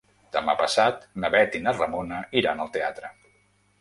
[0.35, 3.13] Demà passat na Bet i na Ramona iran al teatre.